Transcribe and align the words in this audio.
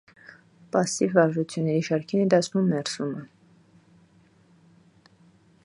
Պասսիվ 0.75 1.11
վարժությունների 1.17 1.83
շարքին 1.89 2.23
է 2.23 2.25
դասվում 2.35 2.73
մերսումը։ 2.75 3.21